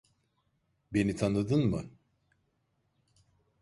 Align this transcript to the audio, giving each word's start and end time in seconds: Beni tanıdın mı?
Beni 0.93 1.15
tanıdın 1.15 1.65
mı? 1.69 1.89